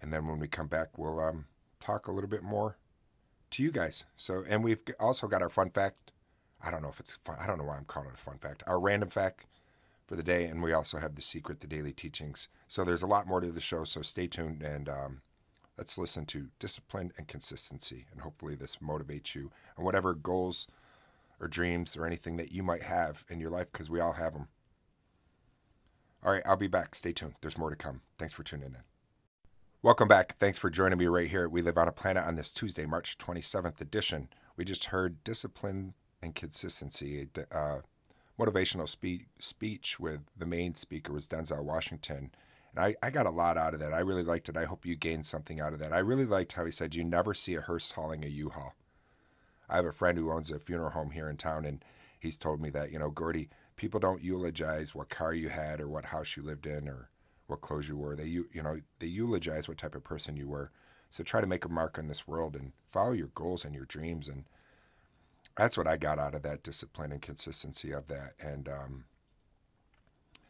And 0.00 0.12
then 0.12 0.28
when 0.28 0.38
we 0.38 0.46
come 0.46 0.68
back, 0.68 0.96
we'll 0.96 1.18
um, 1.18 1.46
talk 1.80 2.06
a 2.06 2.12
little 2.12 2.30
bit 2.30 2.44
more 2.44 2.76
to 3.50 3.62
you 3.64 3.72
guys. 3.72 4.04
So, 4.14 4.44
and 4.48 4.62
we've 4.62 4.82
also 5.00 5.26
got 5.26 5.42
our 5.42 5.50
fun 5.50 5.70
fact. 5.70 6.12
I 6.62 6.70
don't 6.70 6.82
know 6.82 6.88
if 6.88 7.00
it's 7.00 7.18
fun. 7.24 7.36
I 7.40 7.46
don't 7.46 7.58
know 7.58 7.64
why 7.64 7.76
I'm 7.76 7.84
calling 7.84 8.08
it 8.08 8.14
a 8.14 8.18
fun 8.18 8.38
fact. 8.38 8.62
Our 8.66 8.80
random 8.80 9.10
fact 9.10 9.46
for 10.06 10.16
the 10.16 10.22
day, 10.22 10.44
and 10.46 10.62
we 10.62 10.72
also 10.72 10.98
have 10.98 11.14
the 11.14 11.22
secret, 11.22 11.60
the 11.60 11.66
daily 11.66 11.92
teachings. 11.92 12.48
So 12.68 12.84
there's 12.84 13.02
a 13.02 13.06
lot 13.06 13.26
more 13.26 13.40
to 13.40 13.50
the 13.50 13.60
show. 13.60 13.84
So 13.84 14.02
stay 14.02 14.26
tuned 14.26 14.62
and 14.62 14.88
um, 14.88 15.20
let's 15.76 15.98
listen 15.98 16.26
to 16.26 16.48
discipline 16.58 17.12
and 17.18 17.28
consistency, 17.28 18.06
and 18.12 18.20
hopefully 18.20 18.54
this 18.54 18.76
motivates 18.76 19.34
you 19.34 19.50
and 19.76 19.84
whatever 19.84 20.14
goals 20.14 20.68
or 21.40 21.48
dreams 21.48 21.96
or 21.96 22.06
anything 22.06 22.36
that 22.36 22.52
you 22.52 22.62
might 22.62 22.82
have 22.82 23.24
in 23.28 23.40
your 23.40 23.50
life, 23.50 23.70
because 23.72 23.90
we 23.90 24.00
all 24.00 24.12
have 24.12 24.32
them. 24.32 24.48
All 26.24 26.32
right, 26.32 26.42
I'll 26.46 26.56
be 26.56 26.66
back. 26.66 26.94
Stay 26.94 27.12
tuned. 27.12 27.34
There's 27.40 27.58
more 27.58 27.70
to 27.70 27.76
come. 27.76 28.00
Thanks 28.18 28.34
for 28.34 28.42
tuning 28.42 28.68
in. 28.74 28.82
Welcome 29.82 30.08
back. 30.08 30.36
Thanks 30.38 30.58
for 30.58 30.70
joining 30.70 30.98
me 30.98 31.06
right 31.06 31.28
here 31.28 31.48
We 31.48 31.62
Live 31.62 31.78
on 31.78 31.86
a 31.86 31.92
Planet 31.92 32.24
on 32.24 32.34
this 32.34 32.50
Tuesday, 32.50 32.86
March 32.86 33.18
27th 33.18 33.80
edition. 33.80 34.28
We 34.56 34.64
just 34.64 34.86
heard 34.86 35.22
discipline 35.22 35.94
and 36.26 36.34
consistency. 36.34 37.26
Uh, 37.50 37.78
motivational 38.38 38.86
spe- 38.86 39.26
speech 39.38 39.98
with 39.98 40.20
the 40.36 40.44
main 40.44 40.74
speaker 40.74 41.12
was 41.12 41.26
Denzel 41.26 41.64
Washington. 41.64 42.30
And 42.74 42.84
I, 42.84 42.96
I 43.02 43.10
got 43.10 43.24
a 43.24 43.30
lot 43.30 43.56
out 43.56 43.72
of 43.72 43.80
that. 43.80 43.94
I 43.94 44.00
really 44.00 44.22
liked 44.22 44.50
it. 44.50 44.56
I 44.56 44.64
hope 44.64 44.84
you 44.84 44.94
gained 44.94 45.24
something 45.24 45.60
out 45.60 45.72
of 45.72 45.78
that. 45.78 45.94
I 45.94 45.98
really 46.00 46.26
liked 46.26 46.52
how 46.52 46.66
he 46.66 46.70
said, 46.70 46.94
You 46.94 47.04
never 47.04 47.32
see 47.32 47.54
a 47.54 47.62
hearse 47.62 47.92
hauling 47.92 48.24
a 48.24 48.28
U 48.28 48.50
Haul. 48.50 48.74
I 49.68 49.76
have 49.76 49.86
a 49.86 49.92
friend 49.92 50.18
who 50.18 50.30
owns 50.30 50.50
a 50.50 50.58
funeral 50.58 50.90
home 50.90 51.10
here 51.10 51.30
in 51.30 51.36
town, 51.38 51.64
and 51.64 51.84
he's 52.20 52.38
told 52.38 52.60
me 52.60 52.70
that, 52.70 52.92
you 52.92 52.98
know, 52.98 53.10
Gordy, 53.10 53.48
people 53.76 53.98
don't 53.98 54.22
eulogize 54.22 54.94
what 54.94 55.08
car 55.08 55.32
you 55.32 55.48
had 55.48 55.80
or 55.80 55.88
what 55.88 56.04
house 56.04 56.36
you 56.36 56.42
lived 56.42 56.66
in 56.66 56.88
or 56.88 57.08
what 57.46 57.62
clothes 57.62 57.88
you 57.88 57.96
wore. 57.96 58.14
They, 58.14 58.26
you 58.26 58.46
know, 58.54 58.80
they 58.98 59.06
eulogize 59.06 59.68
what 59.68 59.78
type 59.78 59.94
of 59.94 60.04
person 60.04 60.36
you 60.36 60.48
were. 60.48 60.70
So 61.08 61.24
try 61.24 61.40
to 61.40 61.46
make 61.46 61.64
a 61.64 61.68
mark 61.68 61.98
on 61.98 62.08
this 62.08 62.28
world 62.28 62.56
and 62.56 62.72
follow 62.90 63.12
your 63.12 63.28
goals 63.28 63.64
and 63.64 63.74
your 63.74 63.86
dreams 63.86 64.28
and 64.28 64.44
that's 65.56 65.78
what 65.78 65.86
I 65.86 65.96
got 65.96 66.18
out 66.18 66.34
of 66.34 66.42
that 66.42 66.62
discipline 66.62 67.12
and 67.12 67.22
consistency 67.22 67.92
of 67.92 68.08
that. 68.08 68.34
And 68.38 68.68
um, 68.68 69.04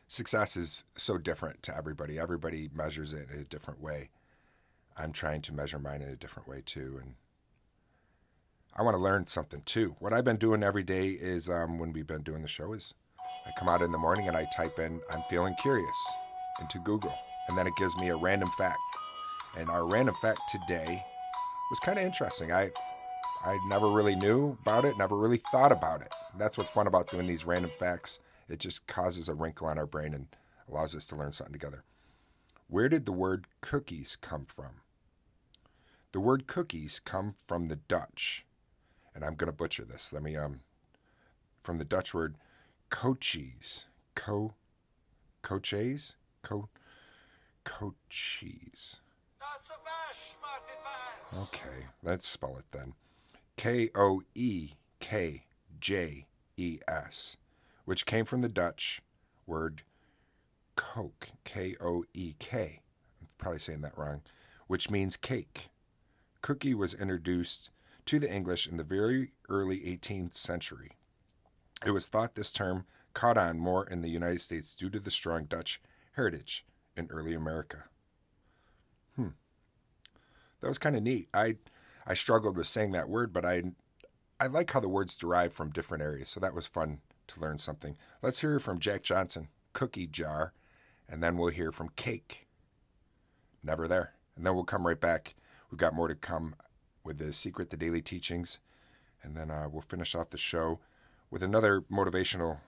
success 0.08 0.56
is 0.56 0.84
so 0.96 1.16
different 1.16 1.62
to 1.64 1.76
everybody. 1.76 2.18
Everybody 2.18 2.68
measures 2.75 3.12
it 3.12 3.28
in 3.32 3.40
a 3.40 3.44
different 3.44 3.80
way. 3.80 4.10
I'm 4.96 5.12
trying 5.12 5.42
to 5.42 5.54
measure 5.54 5.78
mine 5.78 6.02
in 6.02 6.08
a 6.08 6.16
different 6.16 6.48
way 6.48 6.62
too. 6.64 6.98
And 7.00 7.14
I 8.75 8.82
want 8.82 8.96
to 8.96 9.02
learn 9.02 9.26
something 9.26 9.62
too. 9.64 9.94
What 10.00 10.12
I've 10.12 10.25
been 10.25 10.36
doing 10.36 10.62
every 10.62 10.82
day 10.82 11.10
is 11.10 11.48
um, 11.48 11.78
when 11.78 11.92
we've 11.92 12.06
been 12.06 12.22
doing 12.22 12.42
the 12.42 12.48
show 12.48 12.72
is 12.72 12.94
I 13.46 13.52
come 13.56 13.68
out 13.68 13.82
in 13.82 13.92
the 13.92 13.98
morning 13.98 14.26
and 14.26 14.36
I 14.36 14.46
type 14.56 14.78
in 14.78 15.00
I'm 15.10 15.22
feeling 15.30 15.54
curious 15.62 16.12
into 16.60 16.78
Google, 16.80 17.16
and 17.48 17.56
then 17.56 17.66
it 17.66 17.76
gives 17.76 17.96
me 17.96 18.08
a 18.08 18.16
random 18.16 18.50
fact. 18.58 18.78
And 19.56 19.70
our 19.70 19.86
random 19.86 20.16
fact 20.20 20.40
today 20.50 21.04
was 21.70 21.78
kind 21.80 21.98
of 21.98 22.04
interesting. 22.04 22.52
I 22.52 22.70
I 23.46 23.60
never 23.68 23.88
really 23.88 24.16
knew 24.16 24.58
about 24.60 24.84
it, 24.84 24.98
never 24.98 25.16
really 25.16 25.36
thought 25.36 25.70
about 25.70 26.00
it. 26.00 26.12
That's 26.36 26.58
what's 26.58 26.68
fun 26.68 26.88
about 26.88 27.08
doing 27.08 27.28
these 27.28 27.46
random 27.46 27.70
facts. 27.70 28.18
It 28.48 28.58
just 28.58 28.88
causes 28.88 29.28
a 29.28 29.34
wrinkle 29.34 29.68
on 29.68 29.78
our 29.78 29.86
brain 29.86 30.14
and 30.14 30.26
allows 30.68 30.96
us 30.96 31.06
to 31.06 31.16
learn 31.16 31.30
something 31.30 31.52
together. 31.52 31.84
Where 32.66 32.88
did 32.88 33.06
the 33.06 33.12
word 33.12 33.46
cookies 33.60 34.16
come 34.16 34.46
from? 34.46 34.80
The 36.10 36.18
word 36.18 36.48
cookies 36.48 36.98
come 36.98 37.34
from 37.46 37.68
the 37.68 37.76
Dutch, 37.76 38.44
and 39.14 39.24
I'm 39.24 39.36
going 39.36 39.46
to 39.46 39.52
butcher 39.56 39.84
this. 39.84 40.12
Let 40.12 40.24
me 40.24 40.36
um 40.36 40.60
from 41.60 41.78
the 41.78 41.84
Dutch 41.84 42.12
word 42.14 42.34
coaches, 42.90 43.86
co 44.16 44.54
coaches, 45.42 46.16
co 46.42 46.68
coaches. 47.62 49.00
Okay, 51.42 51.86
let's 52.02 52.26
spell 52.26 52.56
it 52.56 52.64
then. 52.72 52.94
K 53.56 53.90
O 53.94 54.22
E 54.34 54.72
K 55.00 55.44
J 55.80 56.26
E 56.56 56.78
S, 56.86 57.36
which 57.84 58.06
came 58.06 58.25
from 58.25 58.42
the 58.42 58.48
Dutch 58.48 59.02
word 59.46 59.82
Coke, 60.76 61.30
K 61.44 61.76
O 61.80 62.04
E 62.12 62.34
K. 62.38 62.80
I'm 63.20 63.28
probably 63.38 63.58
saying 63.58 63.80
that 63.80 63.96
wrong, 63.96 64.22
which 64.66 64.90
means 64.90 65.16
cake. 65.16 65.70
Cookie 66.42 66.75
was 66.75 66.94
introduced 66.94 67.70
to 68.04 68.18
the 68.18 68.32
English 68.32 68.68
in 68.68 68.76
the 68.76 68.84
very 68.84 69.32
early 69.48 69.80
18th 69.80 70.36
century. 70.36 70.92
It 71.84 71.90
was 71.90 72.08
thought 72.08 72.34
this 72.34 72.52
term 72.52 72.84
caught 73.14 73.38
on 73.38 73.58
more 73.58 73.86
in 73.86 74.02
the 74.02 74.10
United 74.10 74.40
States 74.40 74.75
due 74.75 74.90
to 74.90 75.00
the 75.00 75.10
strong 75.10 75.44
Dutch 75.44 75.80
heritage 76.12 76.64
in 76.96 77.08
early 77.10 77.34
America. 77.34 77.84
Hmm. 79.16 79.30
That 80.60 80.68
was 80.68 80.78
kind 80.78 80.96
of 80.96 81.02
neat. 81.02 81.28
I 81.34 81.56
I 82.06 82.14
struggled 82.14 82.56
with 82.56 82.68
saying 82.68 82.92
that 82.92 83.08
word, 83.08 83.32
but 83.32 83.44
I 83.44 83.62
I 84.38 84.46
like 84.46 84.70
how 84.70 84.80
the 84.80 84.88
words 84.88 85.16
derive 85.16 85.52
from 85.52 85.70
different 85.70 86.02
areas, 86.02 86.28
so 86.28 86.40
that 86.40 86.54
was 86.54 86.66
fun 86.66 87.00
to 87.28 87.40
learn 87.40 87.58
something. 87.58 87.96
Let's 88.22 88.40
hear 88.40 88.58
from 88.60 88.78
Jack 88.78 89.02
Johnson, 89.02 89.48
cookie 89.72 90.06
jar, 90.06 90.52
and 91.08 91.22
then 91.22 91.36
we'll 91.36 91.48
hear 91.48 91.72
from 91.72 91.88
cake. 91.90 92.46
Never 93.62 93.88
there. 93.88 94.12
And 94.36 94.46
then 94.46 94.54
we'll 94.54 94.64
come 94.64 94.86
right 94.86 95.00
back. 95.00 95.34
We've 95.70 95.78
got 95.78 95.94
more 95.94 96.08
to 96.08 96.14
come 96.14 96.54
with 97.02 97.18
the 97.18 97.32
secret, 97.32 97.70
the 97.70 97.76
daily 97.76 98.02
teachings, 98.02 98.60
and 99.22 99.34
then 99.34 99.50
uh, 99.50 99.68
we'll 99.70 99.82
finish 99.82 100.14
off 100.14 100.30
the 100.30 100.38
show 100.38 100.80
with 101.30 101.42
another 101.42 101.80
motivational 101.80 102.58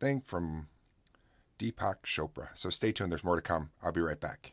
thing 0.00 0.20
from 0.20 0.68
Deepak 1.58 2.02
Chopra. 2.04 2.48
So 2.54 2.68
stay 2.68 2.92
tuned, 2.92 3.12
there's 3.12 3.24
more 3.24 3.36
to 3.36 3.42
come. 3.42 3.70
I'll 3.82 3.92
be 3.92 4.00
right 4.00 4.20
back. 4.20 4.52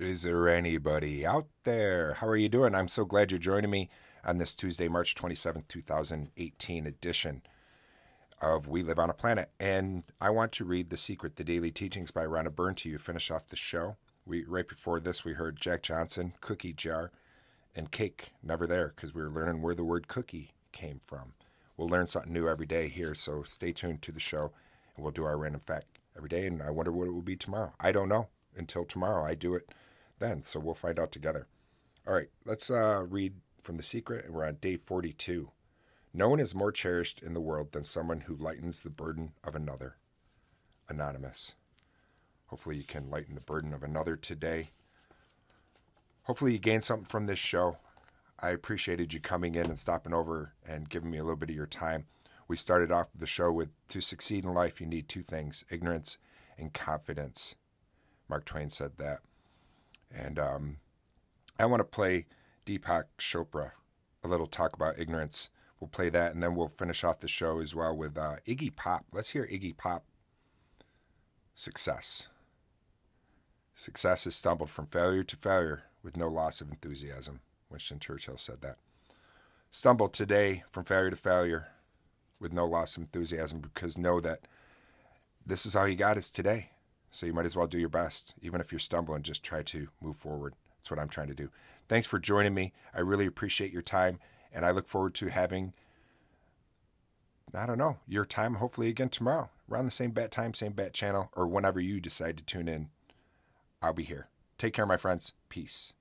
Is 0.00 0.22
there 0.22 0.48
anybody 0.48 1.26
out 1.26 1.48
there? 1.64 2.14
How 2.14 2.28
are 2.28 2.36
you 2.36 2.48
doing? 2.48 2.72
I'm 2.72 2.86
so 2.86 3.04
glad 3.04 3.32
you're 3.32 3.40
joining 3.40 3.70
me 3.70 3.90
on 4.24 4.38
this 4.38 4.54
Tuesday, 4.54 4.86
March 4.86 5.16
27th, 5.16 5.66
2018 5.66 6.86
edition 6.86 7.42
of 8.40 8.68
We 8.68 8.84
Live 8.84 9.00
on 9.00 9.10
a 9.10 9.12
Planet. 9.12 9.50
And 9.58 10.04
I 10.20 10.30
want 10.30 10.52
to 10.52 10.64
read 10.64 10.90
The 10.90 10.96
Secret, 10.96 11.34
The 11.34 11.42
Daily 11.42 11.72
Teachings 11.72 12.12
by 12.12 12.24
Rhonda 12.24 12.54
Byrne 12.54 12.76
to 12.76 12.88
you, 12.88 12.96
finish 12.96 13.32
off 13.32 13.48
the 13.48 13.56
show. 13.56 13.96
We 14.24 14.44
Right 14.44 14.68
before 14.68 15.00
this, 15.00 15.24
we 15.24 15.32
heard 15.32 15.60
Jack 15.60 15.82
Johnson, 15.82 16.32
Cookie 16.40 16.74
Jar, 16.74 17.10
and 17.74 17.90
Cake, 17.90 18.30
Never 18.40 18.68
There, 18.68 18.92
because 18.94 19.12
we 19.12 19.22
were 19.22 19.30
learning 19.30 19.62
where 19.62 19.74
the 19.74 19.82
word 19.82 20.06
cookie 20.06 20.52
came 20.70 21.00
from. 21.04 21.32
We'll 21.76 21.88
learn 21.88 22.06
something 22.06 22.32
new 22.32 22.48
every 22.48 22.66
day 22.66 22.86
here, 22.86 23.16
so 23.16 23.42
stay 23.42 23.72
tuned 23.72 24.02
to 24.02 24.12
the 24.12 24.20
show, 24.20 24.52
and 24.94 25.02
we'll 25.02 25.10
do 25.10 25.24
our 25.24 25.38
random 25.38 25.62
fact 25.66 25.98
every 26.16 26.28
day. 26.28 26.46
And 26.46 26.62
I 26.62 26.70
wonder 26.70 26.92
what 26.92 27.08
it 27.08 27.12
will 27.12 27.20
be 27.20 27.34
tomorrow. 27.34 27.72
I 27.80 27.90
don't 27.90 28.08
know 28.08 28.28
until 28.56 28.84
tomorrow. 28.84 29.24
I 29.24 29.34
do 29.34 29.56
it 29.56 29.68
then. 30.18 30.40
So 30.40 30.60
we'll 30.60 30.74
find 30.74 30.98
out 30.98 31.12
together. 31.12 31.46
All 32.06 32.14
right, 32.14 32.30
let's 32.44 32.70
uh, 32.70 33.04
read 33.08 33.34
from 33.60 33.76
The 33.76 33.82
Secret, 33.82 34.24
and 34.24 34.34
we're 34.34 34.46
on 34.46 34.56
day 34.56 34.76
42. 34.76 35.50
No 36.14 36.28
one 36.30 36.40
is 36.40 36.54
more 36.54 36.72
cherished 36.72 37.22
in 37.22 37.34
the 37.34 37.40
world 37.40 37.72
than 37.72 37.84
someone 37.84 38.20
who 38.22 38.34
lightens 38.34 38.82
the 38.82 38.90
burden 38.90 39.32
of 39.44 39.54
another. 39.54 39.96
Anonymous. 40.88 41.54
Hopefully, 42.46 42.76
you 42.76 42.84
can 42.84 43.10
lighten 43.10 43.34
the 43.34 43.42
burden 43.42 43.74
of 43.74 43.82
another 43.82 44.16
today. 44.16 44.70
Hopefully, 46.22 46.52
you 46.52 46.58
gain 46.58 46.80
something 46.80 47.04
from 47.04 47.26
this 47.26 47.38
show. 47.38 47.76
I 48.40 48.50
appreciated 48.50 49.12
you 49.12 49.20
coming 49.20 49.54
in 49.54 49.66
and 49.66 49.78
stopping 49.78 50.14
over 50.14 50.54
and 50.66 50.88
giving 50.88 51.10
me 51.10 51.18
a 51.18 51.24
little 51.24 51.36
bit 51.36 51.50
of 51.50 51.56
your 51.56 51.66
time. 51.66 52.06
We 52.46 52.56
started 52.56 52.90
off 52.90 53.08
the 53.14 53.26
show 53.26 53.52
with 53.52 53.68
To 53.88 54.00
succeed 54.00 54.44
in 54.44 54.54
life, 54.54 54.80
you 54.80 54.86
need 54.86 55.08
two 55.08 55.22
things 55.22 55.64
ignorance 55.68 56.16
and 56.56 56.72
confidence. 56.72 57.54
Mark 58.28 58.46
Twain 58.46 58.70
said 58.70 58.92
that. 58.96 59.20
And 60.14 60.38
um, 60.38 60.76
I 61.58 61.66
want 61.66 61.80
to 61.80 61.84
play 61.84 62.26
Deepak 62.66 63.04
Chopra, 63.18 63.72
a 64.24 64.28
little 64.28 64.46
talk 64.46 64.74
about 64.74 64.98
ignorance. 64.98 65.50
We'll 65.80 65.88
play 65.88 66.10
that 66.10 66.34
and 66.34 66.42
then 66.42 66.54
we'll 66.54 66.68
finish 66.68 67.04
off 67.04 67.20
the 67.20 67.28
show 67.28 67.60
as 67.60 67.74
well 67.74 67.96
with 67.96 68.18
uh, 68.18 68.36
Iggy 68.46 68.74
Pop. 68.74 69.06
Let's 69.12 69.30
hear 69.30 69.46
Iggy 69.46 69.76
Pop. 69.76 70.04
Success. 71.54 72.28
Success 73.74 74.24
has 74.24 74.34
stumbled 74.34 74.70
from 74.70 74.86
failure 74.86 75.22
to 75.22 75.36
failure 75.36 75.82
with 76.02 76.16
no 76.16 76.28
loss 76.28 76.60
of 76.60 76.68
enthusiasm. 76.70 77.40
Winston 77.70 77.98
Churchill 77.98 78.36
said 78.36 78.60
that. 78.62 78.76
Stumbled 79.70 80.14
today 80.14 80.64
from 80.70 80.84
failure 80.84 81.10
to 81.10 81.16
failure 81.16 81.68
with 82.40 82.52
no 82.52 82.66
loss 82.66 82.96
of 82.96 83.02
enthusiasm 83.02 83.60
because 83.60 83.98
know 83.98 84.20
that 84.20 84.40
this 85.44 85.66
is 85.66 85.76
all 85.76 85.86
you 85.86 85.96
got 85.96 86.16
is 86.16 86.30
today. 86.30 86.70
So 87.10 87.26
you 87.26 87.32
might 87.32 87.46
as 87.46 87.56
well 87.56 87.66
do 87.66 87.78
your 87.78 87.88
best. 87.88 88.34
Even 88.42 88.60
if 88.60 88.70
you're 88.70 88.78
stumbling, 88.78 89.22
just 89.22 89.42
try 89.42 89.62
to 89.62 89.88
move 90.00 90.16
forward. 90.16 90.54
That's 90.76 90.90
what 90.90 91.00
I'm 91.00 91.08
trying 91.08 91.28
to 91.28 91.34
do. 91.34 91.50
Thanks 91.88 92.06
for 92.06 92.18
joining 92.18 92.54
me. 92.54 92.72
I 92.94 93.00
really 93.00 93.26
appreciate 93.26 93.72
your 93.72 93.82
time, 93.82 94.20
and 94.52 94.64
I 94.64 94.70
look 94.70 94.88
forward 94.88 95.14
to 95.14 95.28
having, 95.28 95.72
I 97.54 97.66
don't 97.66 97.78
know, 97.78 97.98
your 98.06 98.26
time 98.26 98.54
hopefully 98.54 98.88
again 98.88 99.08
tomorrow, 99.08 99.50
around 99.70 99.86
the 99.86 99.90
same 99.90 100.10
bat 100.10 100.30
time, 100.30 100.54
same 100.54 100.72
bat 100.72 100.92
channel, 100.92 101.30
or 101.34 101.46
whenever 101.46 101.80
you 101.80 102.00
decide 102.00 102.36
to 102.36 102.44
tune 102.44 102.68
in. 102.68 102.90
I'll 103.80 103.92
be 103.92 104.04
here. 104.04 104.26
Take 104.58 104.74
care, 104.74 104.86
my 104.86 104.96
friends. 104.96 105.34
Peace. 105.48 105.92